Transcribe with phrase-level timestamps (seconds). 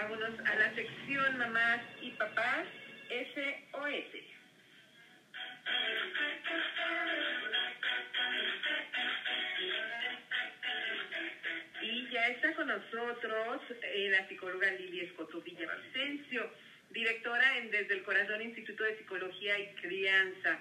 [0.00, 2.66] Vámonos a la sección mamás y papás
[3.08, 4.14] SOS.
[11.82, 16.48] Y ya está con nosotros eh, la psicóloga Lili Escoto Villavicencio,
[16.90, 20.58] directora en Desde el Corazón Instituto de Psicología y Crianza.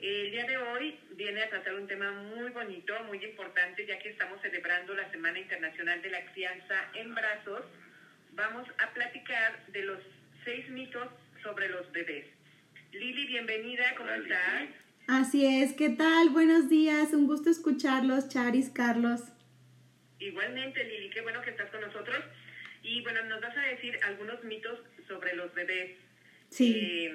[0.00, 4.10] El día de hoy viene a tratar un tema muy bonito, muy importante, ya que
[4.10, 7.66] estamos celebrando la Semana Internacional de la Crianza en Brazos.
[8.36, 9.98] Vamos a platicar de los
[10.44, 11.08] seis mitos
[11.40, 12.26] sobre los bebés.
[12.90, 14.68] Lili, bienvenida, ¿cómo estás?
[15.06, 16.30] Así es, ¿qué tal?
[16.30, 19.20] Buenos días, un gusto escucharlos, Charis, Carlos.
[20.18, 22.24] Igualmente, Lili, qué bueno que estás con nosotros.
[22.82, 25.92] Y bueno, nos vas a decir algunos mitos sobre los bebés.
[26.50, 26.74] Sí.
[26.76, 27.14] Eh,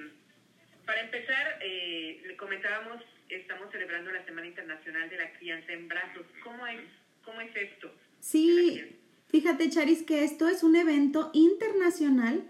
[0.85, 6.25] para empezar, eh, le comentábamos, estamos celebrando la Semana Internacional de la Crianza en Brazos.
[6.43, 6.79] ¿Cómo es,
[7.23, 7.87] cómo es esto?
[7.87, 8.99] de la Sí?
[9.29, 12.43] Fíjate, Charis, que esto es un evento internacional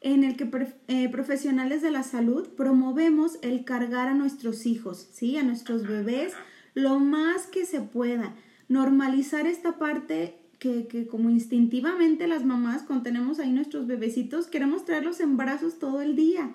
[0.00, 0.48] en el que
[0.88, 5.36] eh, profesionales de la salud promovemos el cargar a nuestros hijos, ¿sí?
[5.36, 6.32] A nuestros bebés
[6.74, 8.34] lo más que se pueda.
[8.68, 14.84] Normalizar esta parte que, que como instintivamente las mamás, cuando tenemos ahí nuestros bebecitos, queremos
[14.84, 16.54] traerlos en brazos todo el día,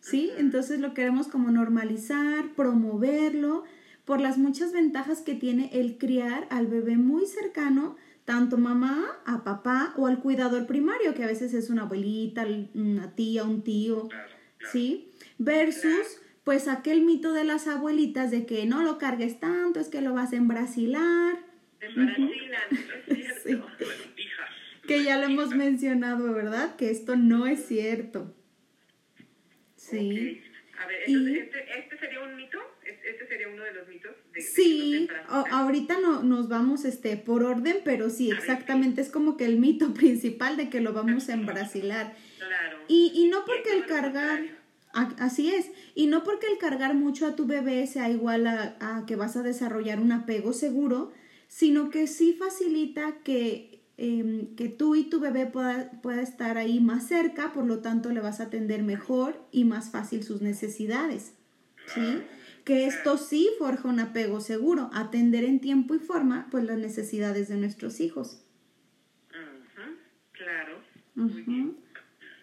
[0.00, 0.30] ¿sí?
[0.38, 3.64] Entonces lo queremos como normalizar, promoverlo,
[4.04, 9.42] por las muchas ventajas que tiene el criar al bebé muy cercano, tanto mamá a
[9.44, 14.08] papá o al cuidador primario, que a veces es una abuelita, una tía, un tío,
[14.08, 14.72] Claro, claro.
[14.72, 15.10] ¿sí?
[15.38, 20.00] Versus, pues aquel mito de las abuelitas de que no lo cargues tanto, es que
[20.00, 21.36] lo vas a embrasilar,
[21.80, 22.62] brasilan,
[23.08, 23.68] es cierto.
[23.78, 23.86] Sí.
[24.86, 26.74] Que ya lo hemos mencionado, ¿verdad?
[26.76, 28.34] Que esto no es cierto.
[29.76, 30.42] Sí.
[30.78, 32.58] A ver, Y- entonces, este, ¿este sería un mito?
[32.84, 34.12] ¿Es- ¿Este sería uno de los mitos?
[34.34, 39.44] De, Sí, ahorita no, nos vamos este, por orden, pero sí, exactamente, es como que
[39.44, 42.14] el mito principal de que lo vamos a embrasilar.
[42.38, 42.78] Claro.
[42.88, 44.40] Y, y no porque el cargar,
[44.92, 49.06] así es, y no porque el cargar mucho a tu bebé sea igual a, a
[49.06, 51.12] que vas a desarrollar un apego seguro,
[51.52, 56.80] sino que sí facilita que, em, que tú y tu bebé pueda, pueda estar ahí
[56.80, 61.34] más cerca, por lo tanto le vas a atender mejor y más fácil sus necesidades.
[61.94, 62.22] ¿Sí?
[62.64, 67.48] Que esto sí forja un apego seguro, atender en tiempo y forma pues las necesidades
[67.48, 68.44] de nuestros hijos.
[69.30, 69.96] Ujú,
[70.32, 70.82] Claro.
[71.14, 71.76] Muy bien.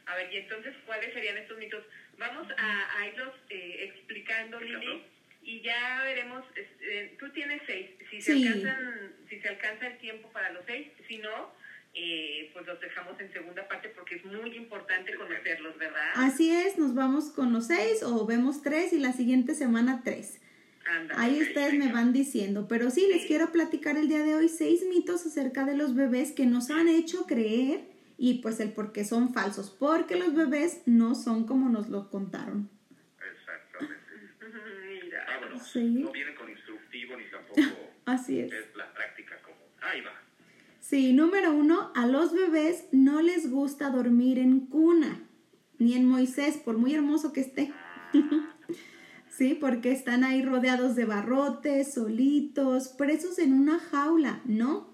[0.06, 1.84] A ver, y entonces, ¿cuáles serían estos mitos?
[2.18, 5.03] Vamos a, a irlos eh, explicando, Lili,
[5.44, 6.44] y ya veremos.
[6.81, 7.91] eh, tú tienes seis.
[8.09, 8.47] Si se, Sí.
[8.47, 11.51] alcanzan, si se alcanza el tiempo para los seis, si no,
[11.94, 16.12] eh, pues los dejamos en segunda parte porque es muy importante conocerlos, ¿verdad?
[16.16, 20.40] Así es, nos vamos con los seis o vemos tres y la siguiente semana tres.
[20.86, 21.22] Ándale.
[21.22, 24.84] Ahí ustedes me van diciendo, pero sí, les quiero platicar el día de hoy seis
[24.88, 27.82] mitos acerca de los bebés que nos han hecho creer
[28.18, 32.10] y pues el por qué son falsos, porque los bebés no son como nos lo
[32.10, 32.70] contaron.
[33.20, 33.96] Exactamente.
[35.04, 35.26] Mira.
[35.26, 35.68] Vámonos.
[35.72, 36.04] Sí.
[36.04, 37.62] No viene con instructivo ni tampoco
[38.06, 38.52] Así es.
[38.52, 39.60] es la práctica común.
[39.82, 40.29] Ahí va.
[40.90, 45.22] Sí, número uno, a los bebés no les gusta dormir en cuna,
[45.78, 47.72] ni en Moisés, por muy hermoso que esté.
[49.30, 54.90] sí, porque están ahí rodeados de barrotes, solitos, presos en una jaula, ¿no?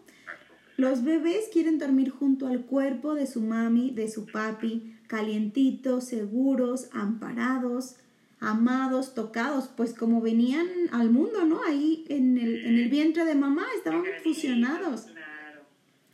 [0.76, 6.90] Los bebés quieren dormir junto al cuerpo de su mami, de su papi, calientitos, seguros,
[6.92, 7.96] amparados,
[8.42, 11.64] amados, tocados, pues como venían al mundo, ¿no?
[11.64, 15.08] Ahí en el, en el vientre de mamá estaban fusionados.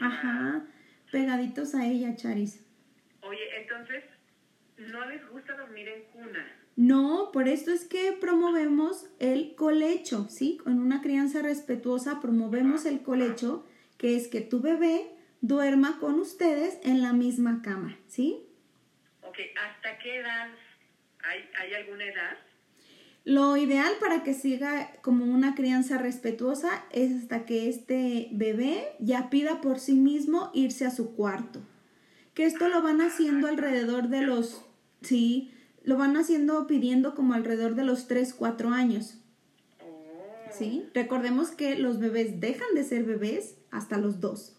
[0.02, 0.66] Ajá,
[1.12, 2.66] pegaditos a ella, Charis.
[3.22, 4.04] Oye, entonces,
[4.78, 6.58] no les gusta dormir en cuna.
[6.76, 10.58] No, por esto es que promovemos el colecho, ¿sí?
[10.64, 13.68] Con una crianza respetuosa promovemos el colecho,
[13.98, 15.12] que es que tu bebé
[15.42, 18.48] duerma con ustedes en la misma cama, ¿sí?
[19.22, 20.50] Ok, ¿hasta qué edad?
[21.24, 22.38] ¿Hay, ¿Hay alguna edad?
[23.24, 29.30] Lo ideal para que siga como una crianza respetuosa es hasta que este bebé ya
[29.30, 31.62] pida por sí mismo irse a su cuarto.
[32.34, 34.66] Que esto lo van haciendo alrededor de los,
[35.02, 35.52] sí,
[35.84, 39.20] lo van haciendo pidiendo como alrededor de los 3, 4 años.
[40.52, 40.90] ¿Sí?
[40.96, 44.58] Recordemos que los bebés dejan de ser bebés hasta los 2.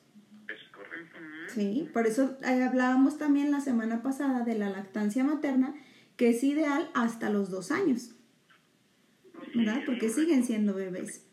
[0.48, 1.18] Es correcto.
[1.48, 1.90] ¿Sí?
[1.92, 5.74] Por eso eh, hablábamos también la semana pasada de la lactancia materna,
[6.16, 8.14] que es ideal hasta los 2 años.
[9.54, 9.82] ¿Verdad?
[9.86, 11.24] Porque siguen siendo bebés.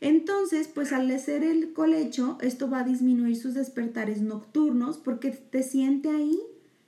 [0.00, 5.62] Entonces, pues al hacer el colecho, esto va a disminuir sus despertares nocturnos porque te
[5.62, 6.40] siente ahí,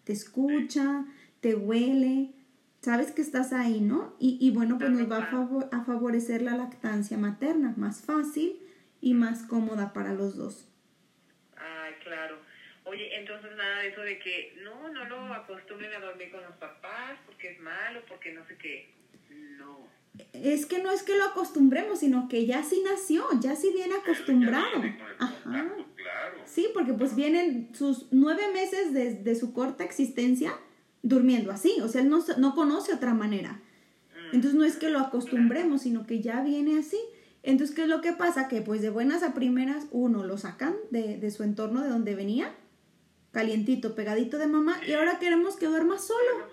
[0.04, 1.04] te escucha,
[1.40, 2.30] te huele,
[2.80, 4.14] sabes que estás ahí, ¿no?
[4.18, 8.56] Y, y bueno, pues nos va a, favor- a favorecer la lactancia materna, más fácil
[9.00, 10.66] y más cómoda para los dos.
[11.56, 12.38] Ay, claro.
[12.84, 16.54] Oye, entonces nada de eso de que no, no lo acostumbren a dormir con los
[16.56, 18.90] papás porque es malo, porque no sé qué.
[19.56, 19.86] No.
[20.32, 23.94] Es que no es que lo acostumbremos, sino que ya sí nació, ya sí viene
[23.94, 24.80] acostumbrado.
[24.80, 25.40] Viene Ajá.
[25.96, 26.36] claro.
[26.46, 30.54] Sí, porque pues vienen sus nueve meses de, de su corta existencia
[31.02, 33.60] durmiendo así, o sea, él no, no conoce otra manera.
[34.32, 36.98] Entonces no es que lo acostumbremos, sino que ya viene así.
[37.42, 38.48] Entonces, ¿qué es lo que pasa?
[38.48, 42.14] Que pues de buenas a primeras, uno, lo sacan de, de su entorno de donde
[42.14, 42.54] venía,
[43.32, 46.48] calientito, pegadito de mamá, y ahora queremos que duerma solo.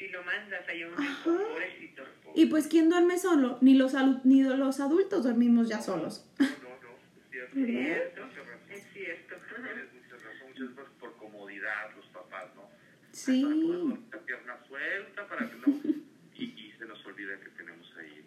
[0.00, 1.24] Si lo mandas ahí a un Ajá.
[1.24, 2.02] pobrecito.
[2.34, 3.58] Y pues, ¿quién duerme solo?
[3.60, 6.26] Ni los, alu- ni los adultos dormimos ya solos.
[6.38, 6.52] No, no,
[6.82, 8.26] no, es cierto.
[8.70, 9.34] Es cierto.
[9.36, 12.70] Tienes mucha razón, muchas veces por comodidad los papás, ¿no?
[13.12, 15.80] Sí, Para poder dormir la pierna suelta, para que no...
[16.36, 18.24] Y, y se nos olvida que tenemos ahí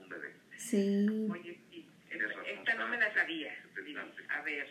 [0.00, 0.34] un bebé.
[0.56, 1.06] sí.
[1.32, 3.52] Oye, sí, Tienes esta, esta no me la sabía.
[4.28, 4.68] A ver,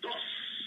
[0.00, 0.16] Dos.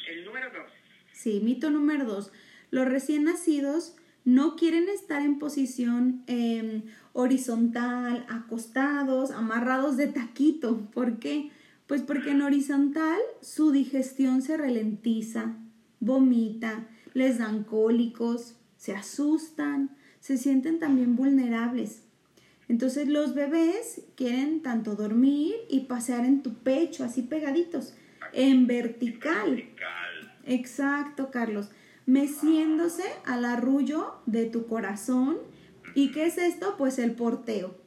[0.09, 0.71] el número dos.
[1.11, 2.31] Sí, mito número dos.
[2.69, 6.83] Los recién nacidos no quieren estar en posición eh,
[7.13, 10.89] horizontal, acostados, amarrados de taquito.
[10.93, 11.51] ¿Por qué?
[11.87, 15.55] Pues porque en horizontal su digestión se ralentiza,
[15.99, 22.03] vomita, les dan cólicos, se asustan, se sienten también vulnerables.
[22.69, 27.95] Entonces los bebés quieren tanto dormir y pasear en tu pecho, así pegaditos,
[28.31, 29.55] en vertical.
[29.55, 30.33] Vertical.
[30.45, 31.69] Exacto, Carlos.
[32.11, 35.37] Meciéndose al arrullo de tu corazón.
[35.95, 36.75] ¿Y qué es esto?
[36.77, 37.79] Pues el porteo.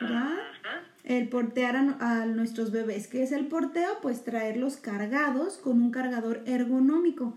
[0.00, 0.38] ¿Verdad?
[0.38, 0.84] Ajá.
[1.02, 3.08] El portear a, a nuestros bebés.
[3.08, 3.98] ¿Qué es el porteo?
[4.00, 7.36] Pues traerlos cargados con un cargador ergonómico.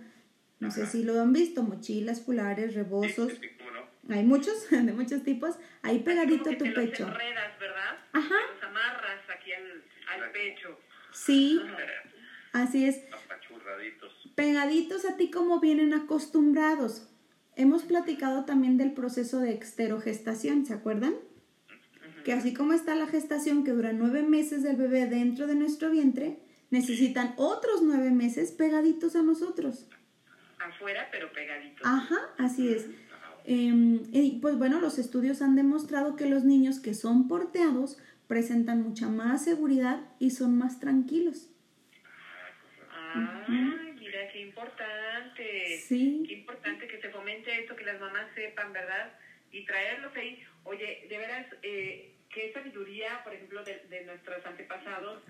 [0.59, 3.31] No sé si lo han visto, mochilas, fulares, rebozos.
[3.31, 4.13] Sí, sí, cómo no.
[4.15, 5.55] Hay muchos, de muchos tipos.
[5.81, 7.07] Ahí pegadito Como a que tu te los pecho.
[7.07, 7.97] enredas, ¿verdad?
[8.11, 8.35] Ajá.
[8.53, 10.77] Los amarras aquí al, al pecho.
[11.11, 11.59] Sí,
[12.53, 13.01] así es.
[14.35, 17.07] Pegaditos a ti como vienen acostumbrados.
[17.55, 21.13] Hemos platicado también del proceso de exterogestación, ¿se acuerdan?
[22.25, 25.91] Que así como está la gestación que dura nueve meses del bebé dentro de nuestro
[25.91, 26.39] vientre,
[26.71, 29.87] necesitan otros nueve meses pegaditos a nosotros.
[30.57, 31.83] Afuera, pero pegadito.
[31.85, 32.87] Ajá, así es.
[33.45, 38.81] Em, y pues bueno, los estudios han demostrado que los niños que son porteados presentan
[38.81, 41.52] mucha más seguridad y son más tranquilos.
[43.15, 45.77] Ay, mira, qué importante.
[45.87, 46.23] Sí.
[46.27, 49.13] Qué importante que se fomente esto, que las mamás sepan, ¿verdad?
[49.51, 50.43] Y traerlos ahí.
[50.63, 55.21] Oye, de veras, eh, qué sabiduría, por ejemplo, de, de nuestros antepasados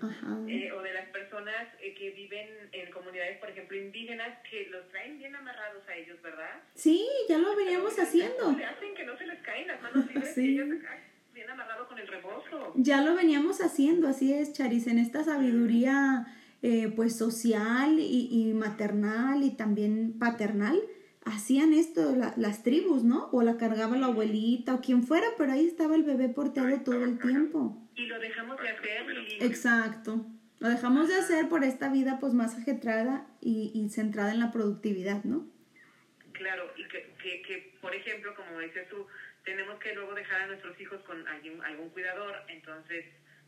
[0.48, 4.88] eh, o de las personas eh, que viven en comunidades, por ejemplo, indígenas, que los
[4.88, 6.62] traen bien amarrados a ellos, ¿verdad?
[6.74, 8.36] Sí, ya lo veníamos haciendo.
[8.44, 10.54] ¿cómo le hacen que no se les caen las manos libres Sí.
[10.54, 10.98] y ellos acá,
[11.34, 12.72] bien amarrados con el rebozo.
[12.76, 16.24] Ya lo veníamos haciendo, así es, Charis, en esta sabiduría
[16.66, 20.80] eh, pues social y, y maternal y también paternal,
[21.26, 23.28] hacían esto la- las tribus, ¿no?
[23.32, 27.04] O la cargaba la abuelita o quien fuera, pero ahí estaba el bebé porteado todo
[27.04, 27.58] el tiempo.
[27.94, 29.44] Y lo dejamos de hacer y...
[29.44, 30.24] Exacto.
[30.60, 34.50] Lo dejamos de hacer por esta vida pues más ajetrada y, y centrada en la
[34.50, 35.46] productividad, ¿no?
[36.32, 39.06] Claro, y que, que, que, por ejemplo, como dices tú,
[39.44, 43.04] tenemos que luego dejar a nuestros hijos con algún cuidador, entonces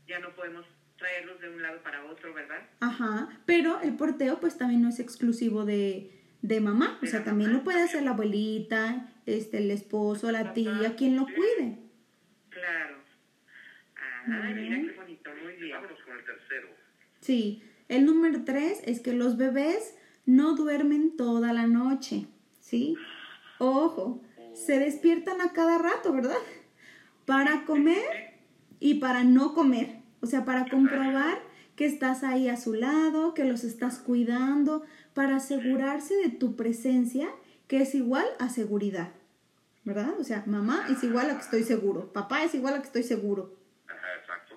[0.07, 0.67] ya no podemos
[0.99, 2.69] traerlos de un lado para otro, ¿verdad?
[2.81, 6.11] Ajá, pero el porteo pues también no es exclusivo de,
[6.43, 10.95] de mamá, o sea, también lo puede hacer la abuelita, este, el esposo, la tía,
[10.97, 11.79] quien lo cuide.
[12.51, 12.97] Claro.
[13.97, 15.77] Ah, mira qué bonito, muy bien.
[15.77, 16.69] Vámonos con el tercero.
[17.21, 22.27] Sí, el número tres es que los bebés no duermen toda la noche,
[22.61, 22.97] ¿sí?
[23.59, 24.23] Ojo,
[24.55, 26.37] se despiertan a cada rato, ¿verdad?
[27.25, 28.35] Para comer
[28.81, 31.41] y para no comer, o sea, para comprobar
[31.77, 34.83] que estás ahí a su lado, que los estás cuidando,
[35.15, 37.29] para asegurarse de tu presencia,
[37.69, 39.13] que es igual a seguridad,
[39.85, 40.19] ¿verdad?
[40.19, 43.05] O sea, mamá es igual a que estoy seguro, papá es igual a que estoy
[43.05, 43.55] seguro.
[43.87, 44.57] Ajá, exacto.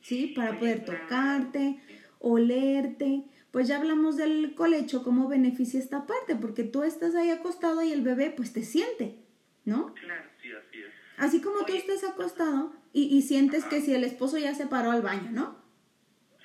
[0.00, 0.32] ¿sí?
[0.34, 1.82] Para poder tocarte,
[2.18, 3.24] olerte.
[3.50, 7.92] Pues ya hablamos del colecho, cómo beneficia esta parte, porque tú estás ahí acostado y
[7.92, 9.18] el bebé pues te siente,
[9.66, 9.92] ¿no?
[9.92, 10.30] Claro.
[10.40, 10.94] Sí, así es.
[11.18, 14.90] Así como tú estás acostado y, y sientes que si el esposo ya se paró
[14.90, 15.60] al baño, ¿no?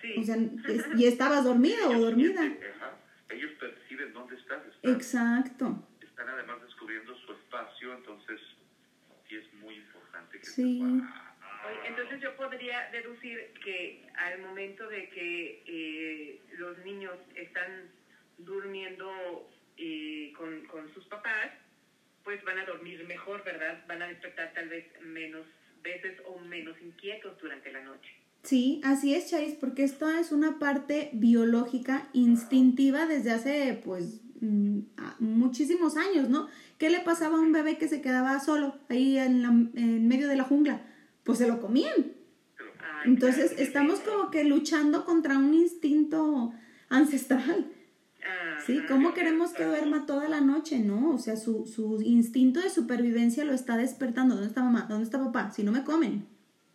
[0.01, 0.13] Sí.
[0.19, 0.35] O sea,
[0.69, 2.41] es- y estabas dormido o dormida.
[2.43, 2.97] Ajá.
[3.29, 4.65] Ellos perciben dónde estás.
[4.67, 5.87] Están, Exacto.
[6.01, 8.39] están además descubriendo su espacio, entonces
[9.27, 10.81] sí es muy importante que Sí.
[11.87, 17.89] Entonces yo podría deducir que al momento de que eh, los niños están
[18.37, 21.49] durmiendo eh, con, con sus papás,
[22.23, 23.83] pues van a dormir mejor, ¿verdad?
[23.87, 25.45] Van a despertar tal vez menos
[25.85, 28.09] veces o menos inquietos durante la noche.
[28.43, 34.79] Sí, así es, Charis, porque esto es una parte biológica, instintiva desde hace, pues, mm,
[35.19, 36.47] muchísimos años, ¿no?
[36.77, 39.49] ¿Qué le pasaba a un bebé que se quedaba solo ahí en, la-
[39.81, 40.85] en medio de la jungla?
[41.23, 42.13] Pues se lo comían.
[43.05, 46.51] Entonces, estamos como que luchando contra un instinto
[46.89, 47.71] ancestral.
[48.65, 48.77] ¿Sí?
[48.79, 48.87] Ajá.
[48.87, 50.79] ¿Cómo queremos que duerma toda la noche?
[50.79, 54.35] No, o sea, su, su instinto de supervivencia lo está despertando.
[54.35, 54.85] ¿Dónde está mamá?
[54.89, 55.51] ¿Dónde está papá?
[55.51, 56.25] Si no me comen.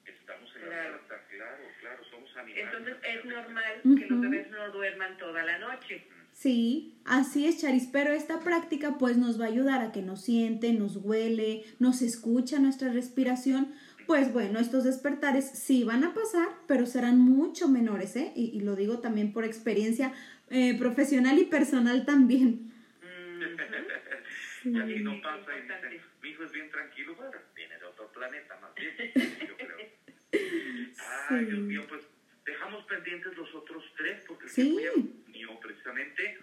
[0.04, 0.72] estamos en Claro.
[0.72, 2.64] la alerta, claro, claro, somos animales.
[2.64, 6.04] Entonces es normal que los bebés no duerman toda la noche.
[6.32, 10.22] Sí, así es, Charis, pero esta práctica pues nos va a ayudar a que nos
[10.22, 13.72] siente, nos huele, nos escucha nuestra respiración.
[14.06, 18.32] Pues bueno, estos despertares sí van a pasar, pero serán mucho menores, ¿eh?
[18.34, 20.12] Y, y lo digo también por experiencia
[20.50, 22.72] eh, profesional y personal también.
[24.64, 24.76] Ujú.
[24.76, 27.84] Y aquí no Sí, pasa y dicen, mi hijo es bien tranquilo, bueno, viene de
[27.86, 28.94] otro planeta más bien,
[29.48, 29.78] yo creo.
[31.30, 32.02] Ay, Dios mío, pues
[32.44, 34.76] dejamos pendientes los otros tres, porque el Sí.
[34.76, 36.38] mío precisamente.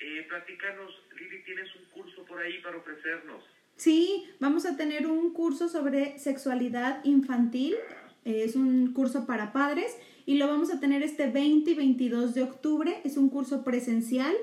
[0.00, 3.42] Eh, platícanos, Lili, tienes un curso por ahí para ofrecernos.
[3.76, 7.74] Sí, vamos a tener un curso sobre sexualidad infantil.
[7.74, 7.94] eh,
[8.28, 12.42] Es un curso para padres y lo vamos a tener este 20 y 22 de
[12.42, 13.00] octubre.
[13.04, 14.34] Es un curso presencial.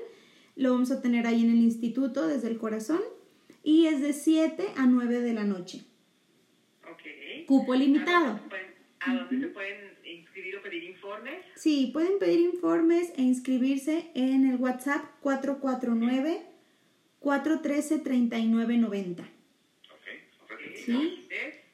[0.56, 3.00] Lo vamos a tener ahí en el instituto desde el corazón
[3.62, 5.84] y es de 7 a 9 de la noche.
[6.90, 7.46] Ok.
[7.46, 8.40] Cupo ¿A limitado.
[9.00, 11.44] ¿A dónde se pueden inscribir o pedir informes?
[11.54, 16.44] Sí, pueden pedir informes e inscribirse en el WhatsApp 449
[17.20, 19.22] 413 3990.
[19.22, 19.30] Ok,
[20.42, 20.60] Ok.
[20.84, 21.26] Sí.
[21.30, 21.66] ¿Es?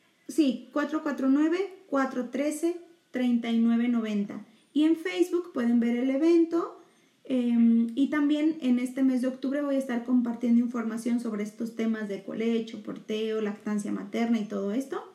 [1.92, 2.74] Sí,
[3.12, 4.44] 449-413-3990.
[4.72, 6.78] Y en Facebook pueden ver el evento.
[7.24, 7.52] eh,
[7.94, 12.08] y también en este mes de octubre voy a estar compartiendo información sobre estos temas
[12.08, 15.08] de colecho, porteo, lactancia materna y todo esto.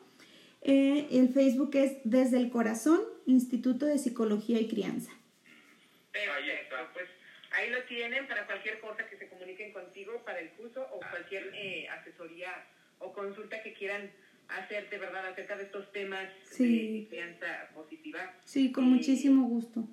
[0.62, 5.10] Eh, el Facebook es Desde el Corazón, Instituto de Psicología y Crianza.
[5.12, 6.92] Ahí Perfecto, está.
[6.94, 7.08] pues
[7.52, 11.50] ahí lo tienen para cualquier cosa que se comuniquen contigo para el curso o cualquier
[11.54, 12.50] eh, asesoría
[12.98, 14.10] o consulta que quieran
[14.48, 17.02] hacer de verdad acerca de estos temas Sí.
[17.02, 18.34] de crianza positiva.
[18.44, 18.90] Sí, con Sí.
[18.90, 19.84] muchísimo gusto.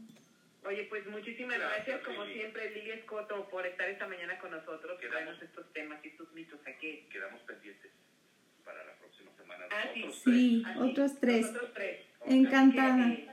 [0.66, 2.40] Oye, pues muchísimas Gracias, gracias, como Lili.
[2.40, 6.32] siempre, Lili Escoto, por estar esta mañana con nosotros, Quedamos- traernos estos temas y estos
[6.34, 7.06] mitos aquí.
[7.12, 7.92] Quedamos pendientes
[8.64, 9.66] para la próxima semana.
[9.70, 10.00] Ah, sí.
[10.02, 11.42] Nosotros Sí, Así, otros tres.
[11.42, 12.00] Nosotros tres.
[12.26, 13.08] Encantada.
[13.16, 13.30] Que,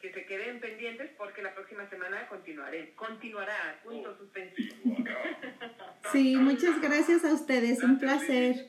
[0.00, 2.92] que se queden pendientes porque la próxima semana continuaré.
[2.94, 4.18] Continuará, punto Oh.
[4.18, 4.74] suspensivo.
[5.02, 5.16] tres.
[6.12, 7.82] Sí, muchas gracias a ustedes.
[7.82, 8.66] Un placer.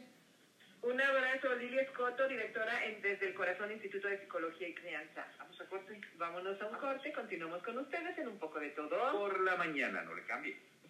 [0.87, 5.27] Un abrazo, Lili Escoto, directora en Desde el Corazón Instituto de Psicología y Crianza.
[5.37, 5.99] Vamos a corte.
[6.15, 7.11] Vámonos a un corte.
[7.11, 9.11] Continuamos con ustedes en un poco de todo.
[9.11, 10.55] Por la mañana, no le cambie.